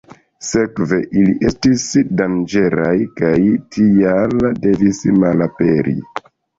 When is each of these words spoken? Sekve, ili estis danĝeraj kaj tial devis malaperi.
Sekve, 0.45 0.97
ili 1.23 1.35
estis 1.49 1.83
danĝeraj 2.23 2.97
kaj 3.23 3.37
tial 3.79 4.37
devis 4.67 5.07
malaperi. 5.25 6.01